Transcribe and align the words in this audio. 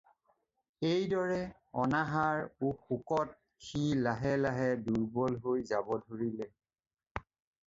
এই 0.91 1.03
দৰে 1.11 1.35
অনাহৰ 1.83 2.41
ও 2.69 2.71
শোকত 2.87 3.37
সি 3.67 3.83
লাহে 4.09 4.33
লাহে 4.47 4.65
দুৰ্বল 4.89 5.39
হৈ 5.47 5.65
যাব 5.75 5.95
ধৰিলে 6.09 6.51